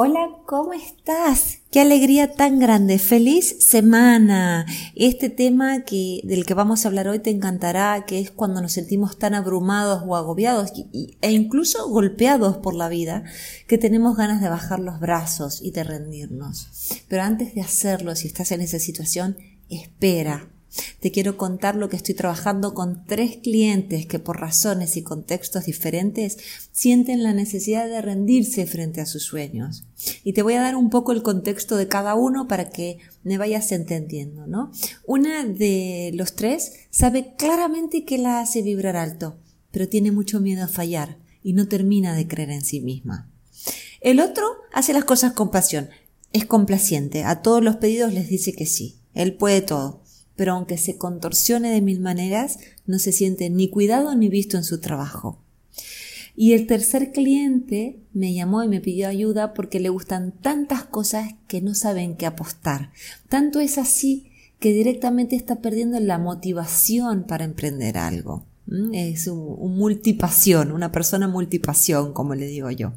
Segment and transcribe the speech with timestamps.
[0.00, 1.58] Hola, ¿cómo estás?
[1.72, 3.00] Qué alegría tan grande.
[3.00, 4.64] Feliz semana.
[4.94, 8.70] Este tema que, del que vamos a hablar hoy te encantará, que es cuando nos
[8.70, 10.72] sentimos tan abrumados o agobiados
[11.20, 13.24] e incluso golpeados por la vida,
[13.66, 16.68] que tenemos ganas de bajar los brazos y de rendirnos.
[17.08, 19.36] Pero antes de hacerlo, si estás en esa situación,
[19.68, 20.48] espera,
[21.00, 25.66] te quiero contar lo que estoy trabajando con tres clientes que por razones y contextos
[25.66, 26.38] diferentes
[26.72, 29.84] sienten la necesidad de rendirse frente a sus sueños.
[30.24, 33.38] Y te voy a dar un poco el contexto de cada uno para que me
[33.38, 34.72] vayas entendiendo, ¿no?
[35.06, 39.38] Una de los tres sabe claramente que la hace vibrar alto,
[39.70, 43.30] pero tiene mucho miedo a fallar y no termina de creer en sí misma.
[44.00, 45.90] El otro hace las cosas con pasión,
[46.32, 50.07] es complaciente, a todos los pedidos les dice que sí, él puede todo
[50.38, 54.62] pero aunque se contorsione de mil maneras, no se siente ni cuidado ni visto en
[54.62, 55.42] su trabajo.
[56.36, 61.34] Y el tercer cliente me llamó y me pidió ayuda porque le gustan tantas cosas
[61.48, 62.92] que no saben qué apostar.
[63.28, 68.46] Tanto es así que directamente está perdiendo la motivación para emprender algo.
[68.70, 72.92] Mm, es un, multipasión, una persona multipasión, como le digo yo.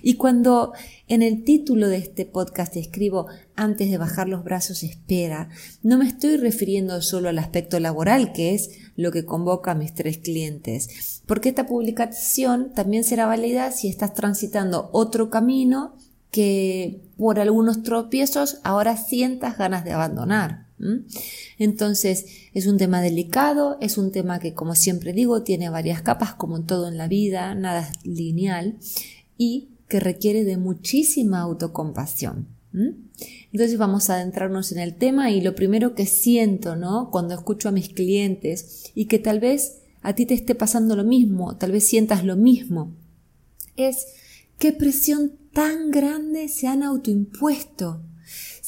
[0.00, 0.72] Y cuando
[1.08, 5.48] en el título de este podcast escribo antes de bajar los brazos espera,
[5.82, 9.92] no me estoy refiriendo solo al aspecto laboral, que es lo que convoca a mis
[9.92, 15.96] tres clientes, porque esta publicación también será válida si estás transitando otro camino
[16.30, 20.67] que por algunos tropiezos ahora sientas ganas de abandonar.
[21.58, 26.34] Entonces, es un tema delicado, es un tema que, como siempre digo, tiene varias capas,
[26.34, 28.78] como todo en la vida, nada es lineal,
[29.36, 32.48] y que requiere de muchísima autocompasión.
[33.52, 37.10] Entonces vamos a adentrarnos en el tema y lo primero que siento, ¿no?
[37.10, 41.04] Cuando escucho a mis clientes y que tal vez a ti te esté pasando lo
[41.04, 42.92] mismo, tal vez sientas lo mismo,
[43.76, 44.06] es
[44.58, 48.02] qué presión tan grande se han autoimpuesto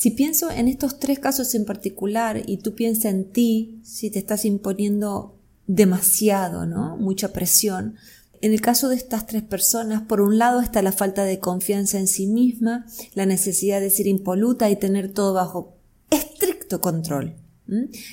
[0.00, 4.18] si pienso en estos tres casos en particular y tú piensas en ti, si te
[4.18, 6.96] estás imponiendo demasiado, ¿no?
[6.96, 7.96] Mucha presión.
[8.40, 11.98] En el caso de estas tres personas, por un lado está la falta de confianza
[11.98, 15.76] en sí misma, la necesidad de ser impoluta y tener todo bajo
[16.08, 17.36] estricto control.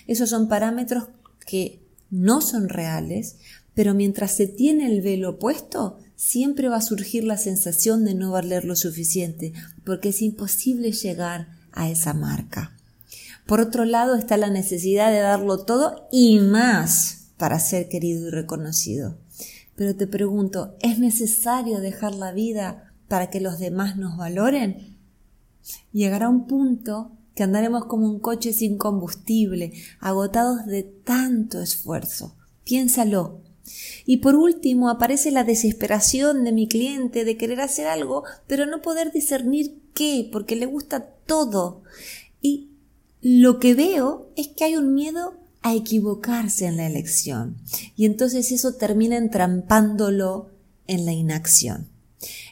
[0.07, 1.05] Esos son parámetros
[1.45, 3.37] que no son reales,
[3.73, 8.31] pero mientras se tiene el velo puesto, siempre va a surgir la sensación de no
[8.31, 9.53] valer lo suficiente,
[9.85, 12.75] porque es imposible llegar a esa marca.
[13.45, 18.31] Por otro lado está la necesidad de darlo todo y más para ser querido y
[18.31, 19.17] reconocido.
[19.75, 24.97] Pero te pregunto, ¿es necesario dejar la vida para que los demás nos valoren?
[25.93, 32.35] Llegará un punto que andaremos como un coche sin combustible, agotados de tanto esfuerzo.
[32.63, 33.41] Piénsalo.
[34.05, 38.81] Y por último aparece la desesperación de mi cliente de querer hacer algo, pero no
[38.81, 41.83] poder discernir qué, porque le gusta todo.
[42.41, 42.71] Y
[43.21, 47.57] lo que veo es que hay un miedo a equivocarse en la elección.
[47.95, 50.49] Y entonces eso termina entrampándolo
[50.87, 51.89] en la inacción.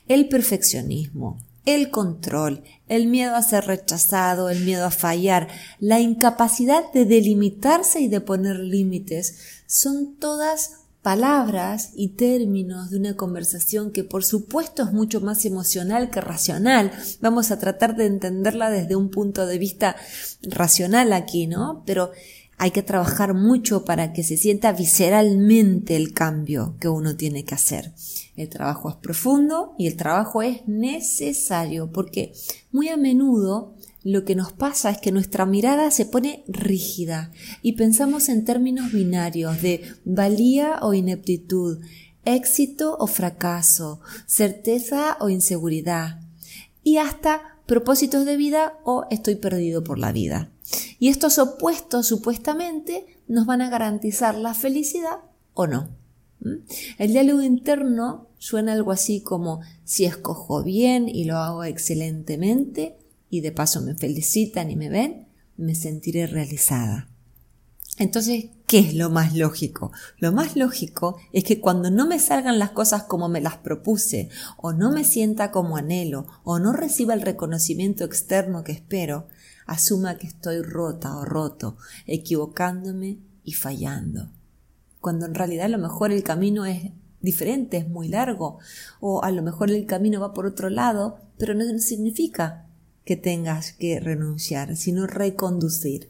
[0.08, 5.48] El perfeccionismo, el control, el miedo a ser rechazado, el miedo a fallar,
[5.80, 13.16] la incapacidad de delimitarse y de poner límites, son todas palabras y términos de una
[13.16, 16.92] conversación que por supuesto es mucho más emocional que racional.
[17.22, 19.96] Vamos a tratar de entenderla desde un punto de vista
[20.42, 21.84] racional aquí, ¿no?
[21.86, 22.10] Pero
[22.58, 27.54] hay que trabajar mucho para que se sienta visceralmente el cambio que uno tiene que
[27.54, 27.94] hacer.
[28.36, 32.34] El trabajo es profundo y el trabajo es necesario porque
[32.72, 37.32] muy a menudo lo que nos pasa es que nuestra mirada se pone rígida
[37.64, 41.80] y pensamos en términos binarios de valía o ineptitud,
[42.24, 46.20] éxito o fracaso, certeza o inseguridad
[46.84, 50.52] y hasta propósitos de vida o estoy perdido por la vida.
[51.00, 55.18] Y estos opuestos supuestamente nos van a garantizar la felicidad
[55.56, 55.90] o no.
[56.42, 56.58] ¿Mm?
[57.00, 63.00] El diálogo interno suena algo así como si escojo bien y lo hago excelentemente,
[63.38, 65.28] y de paso me felicitan y me ven,
[65.58, 67.10] me sentiré realizada.
[67.98, 69.92] Entonces, ¿qué es lo más lógico?
[70.18, 74.30] Lo más lógico es que cuando no me salgan las cosas como me las propuse,
[74.58, 79.28] o no me sienta como anhelo, o no reciba el reconocimiento externo que espero,
[79.66, 84.30] asuma que estoy rota o roto, equivocándome y fallando.
[85.00, 86.92] Cuando en realidad a lo mejor el camino es
[87.22, 88.60] diferente, es muy largo,
[89.00, 92.65] o a lo mejor el camino va por otro lado, pero no significa
[93.06, 96.10] que tengas que renunciar, sino reconducir.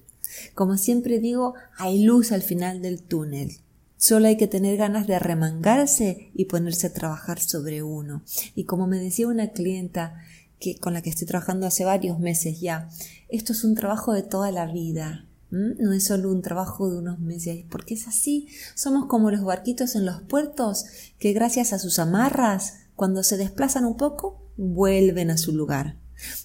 [0.53, 3.57] Como siempre digo, hay luz al final del túnel.
[3.97, 8.23] Solo hay que tener ganas de remangarse y ponerse a trabajar sobre uno.
[8.55, 10.21] Y como me decía una clienta
[10.59, 12.89] que, con la que estoy trabajando hace varios meses ya.
[13.29, 15.25] Esto es un trabajo de toda la vida.
[15.49, 18.49] No es solo un trabajo de unos meses, porque es así.
[18.73, 20.85] Somos como los barquitos en los puertos
[21.17, 25.97] que gracias a sus amarras, cuando se desplazan un poco, vuelven a su lugar.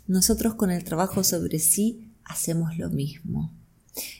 [0.06, 3.52] Nosotros con el trabajo sobre sí hacemos lo mismo.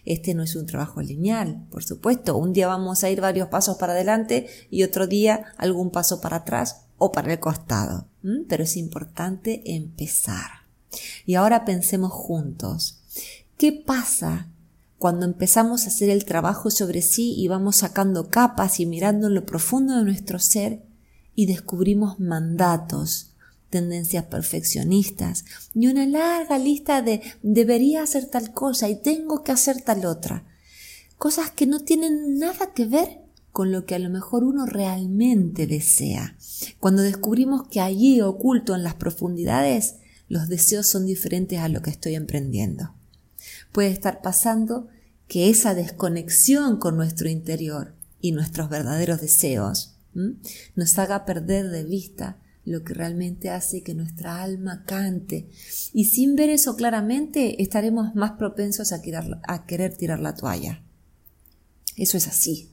[0.05, 2.37] Este no es un trabajo lineal, por supuesto.
[2.37, 6.39] Un día vamos a ir varios pasos para adelante y otro día algún paso para
[6.39, 8.09] atrás o para el costado.
[8.49, 10.51] Pero es importante empezar.
[11.25, 13.01] Y ahora pensemos juntos.
[13.57, 14.49] ¿Qué pasa
[14.99, 19.35] cuando empezamos a hacer el trabajo sobre sí y vamos sacando capas y mirando en
[19.35, 20.83] lo profundo de nuestro ser
[21.35, 23.30] y descubrimos mandatos,
[23.71, 25.45] tendencias perfeccionistas
[25.75, 30.45] y una larga lista de debería hacer tal cosa y tengo que hacer tal otra.
[31.17, 33.21] Cosas que no tienen nada que ver
[33.53, 36.37] con lo que a lo mejor uno realmente desea.
[36.79, 39.97] Cuando descubrimos que allí oculto en las profundidades
[40.29, 42.95] los deseos son diferentes a lo que estoy emprendiendo.
[43.73, 44.89] Puede estar pasando
[45.27, 49.97] que esa desconexión con nuestro interior y nuestros verdaderos deseos
[50.75, 52.39] nos haga perder de vista
[52.71, 55.51] lo que realmente hace que nuestra alma cante.
[55.93, 59.01] Y sin ver eso claramente estaremos más propensos a,
[59.49, 60.83] a querer tirar la toalla.
[61.97, 62.71] Eso es así.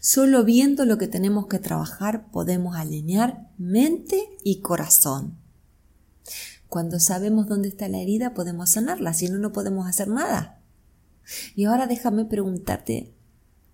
[0.00, 5.38] Solo viendo lo que tenemos que trabajar podemos alinear mente y corazón.
[6.68, 10.60] Cuando sabemos dónde está la herida podemos sanarla, si no, no podemos hacer nada.
[11.54, 13.14] Y ahora déjame preguntarte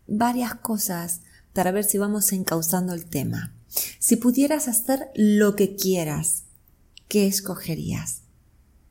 [0.06, 1.22] varias cosas
[1.52, 3.57] para ver si vamos encauzando el tema.
[3.98, 6.44] Si pudieras hacer lo que quieras,
[7.08, 8.22] ¿qué escogerías?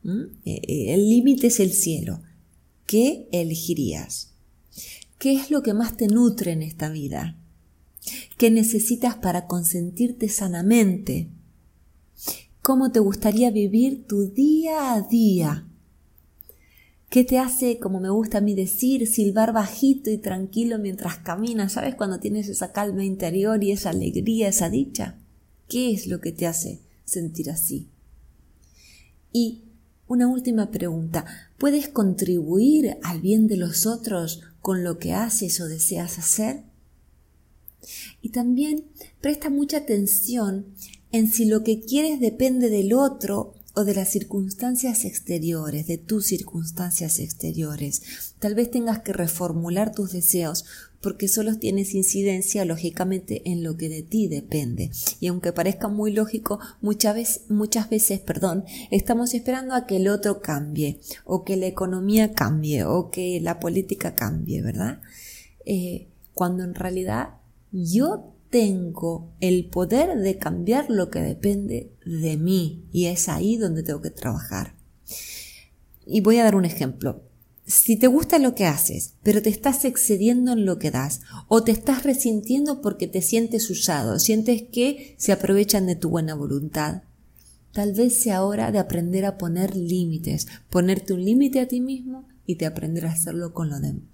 [0.03, 0.21] ¿Mm?
[0.45, 2.21] Eh, eh, el límite es el cielo.
[2.85, 4.33] ¿Qué elegirías?
[5.19, 7.35] ¿Qué es lo que más te nutre en esta vida?
[8.38, 11.29] ¿Qué necesitas para consentirte sanamente?
[12.62, 15.66] ¿Cómo te gustaría vivir tu día a día?
[17.17, 21.73] ¿Qué te hace, como me gusta a mí decir, silbar bajito y tranquilo mientras caminas?
[21.73, 25.17] ¿Sabes cuando tienes esa calma interior y esa alegría, esa dicha?
[25.67, 27.89] ¿Qué es lo que te hace sentir así?
[29.33, 29.63] Y
[30.07, 31.25] una última pregunta.
[31.57, 36.65] ¿Puedes contribuir al bien de los otros con lo que haces o deseas hacer?
[38.21, 38.85] Y también
[39.21, 40.67] presta mucha atención
[41.11, 46.25] en si lo que quieres depende del otro o de las circunstancias exteriores, de tus
[46.25, 48.33] circunstancias exteriores.
[48.39, 50.65] Tal vez tengas que reformular tus deseos
[51.00, 54.89] porque solo tienes incidencia lógicamente en lo que de ti depende.
[55.19, 60.07] Y aunque parezca muy lógico, muchas veces, muchas veces, perdón, estamos esperando a que el
[60.07, 65.01] otro cambie, o que la economía cambie, o que la política cambie, ¿verdad?
[65.65, 67.35] Eh, cuando en realidad
[67.71, 73.83] yo tengo el poder de cambiar lo que depende de mí y es ahí donde
[73.83, 74.75] tengo que trabajar.
[76.05, 77.23] Y voy a dar un ejemplo.
[77.65, 81.63] Si te gusta lo que haces, pero te estás excediendo en lo que das, o
[81.63, 87.03] te estás resintiendo porque te sientes usado, sientes que se aprovechan de tu buena voluntad,
[87.73, 92.25] tal vez sea hora de aprender a poner límites, ponerte un límite a ti mismo
[92.45, 93.69] y de aprender a hacerlo con,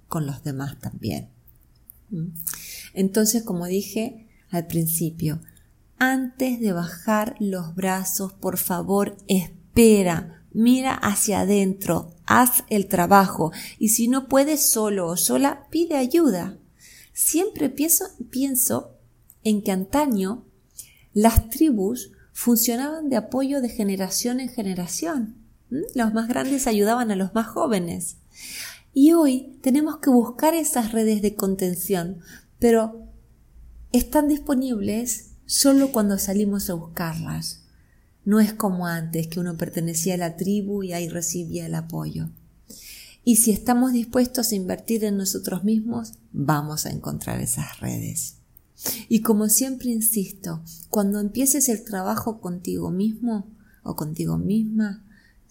[0.07, 1.29] con los demás también.
[2.09, 2.29] ¿Mm?
[2.94, 5.42] Entonces, como dije al principio,
[5.98, 13.89] antes de bajar los brazos, por favor, espera, mira hacia adentro, haz el trabajo y
[13.89, 16.58] si no puedes solo o sola, pide ayuda.
[17.13, 18.98] Siempre pienso, pienso
[19.44, 20.46] en que antaño
[21.13, 25.36] las tribus funcionaban de apoyo de generación en generación.
[25.70, 28.17] Los más grandes ayudaban a los más jóvenes.
[28.94, 32.20] Y hoy tenemos que buscar esas redes de contención,
[32.63, 33.10] pero
[33.91, 37.63] están disponibles solo cuando salimos a buscarlas.
[38.24, 42.29] No es como antes, que uno pertenecía a la tribu y ahí recibía el apoyo.
[43.25, 48.38] Y si estamos dispuestos a invertir en nosotros mismos, vamos a encontrar esas redes.
[49.10, 53.46] Y como siempre insisto, cuando empieces el trabajo contigo mismo
[53.84, 55.03] o contigo misma,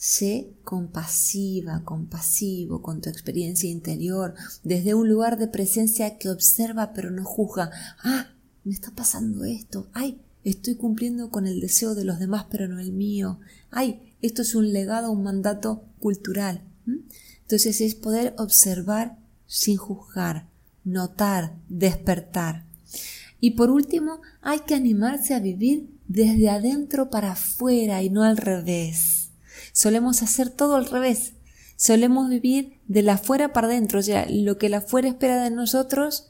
[0.04, 7.12] Sé compasiva, compasivo con tu experiencia interior, desde un lugar de presencia que observa pero
[7.12, 7.71] no juzga.
[8.02, 8.32] Ah,
[8.64, 9.87] me está pasando esto.
[9.92, 13.38] Ay, estoy cumpliendo con el deseo de los demás pero no el mío.
[13.71, 16.64] Ay, esto es un legado, un mandato cultural.
[17.42, 20.49] Entonces es poder observar sin juzgar,
[20.82, 22.64] notar, despertar.
[23.38, 28.37] Y por último, hay que animarse a vivir desde adentro para afuera y no al
[28.37, 29.22] revés
[29.73, 31.33] solemos hacer todo al revés.
[31.76, 35.50] Solemos vivir de la afuera para adentro, o sea, lo que la afuera espera de
[35.50, 36.29] nosotros,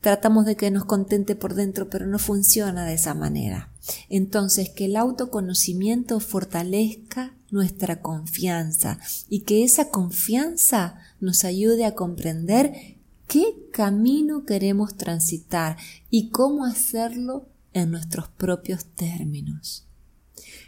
[0.00, 3.70] tratamos de que nos contente por dentro, pero no funciona de esa manera.
[4.08, 8.98] Entonces, que el autoconocimiento fortalezca nuestra confianza
[9.28, 12.96] y que esa confianza nos ayude a comprender
[13.28, 15.76] qué camino queremos transitar
[16.10, 19.86] y cómo hacerlo en nuestros propios términos.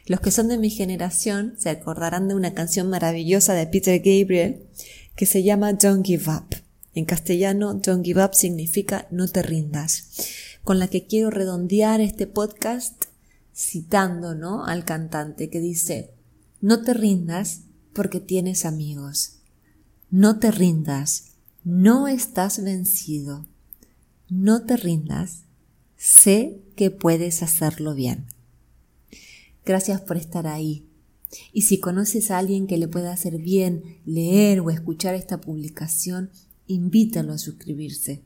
[0.06, 4.66] Los que son de mi generación se acordarán de una canción maravillosa de Peter Gabriel
[5.16, 6.56] que se llama Don't Give Up.
[6.94, 10.08] En castellano, Don't Give Up significa no te rindas,
[10.62, 13.06] con la que quiero redondear este podcast
[13.54, 14.64] citando, ¿no?
[14.64, 16.10] al cantante que dice,
[16.60, 17.62] no te rindas
[17.92, 19.36] porque tienes amigos.
[20.10, 23.46] No te rindas, no estás vencido.
[24.28, 25.42] No te rindas,
[25.96, 28.26] sé que puedes hacerlo bien.
[29.64, 30.87] Gracias por estar ahí.
[31.52, 36.30] Y si conoces a alguien que le pueda hacer bien leer o escuchar esta publicación,
[36.66, 38.23] invítalo a suscribirse.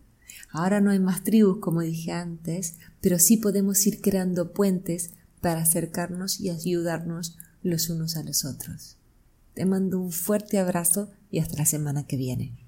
[0.51, 5.63] Ahora no hay más tribus, como dije antes, pero sí podemos ir creando puentes para
[5.63, 8.97] acercarnos y ayudarnos los unos a los otros.
[9.55, 12.68] Te mando un fuerte abrazo y hasta la semana que viene.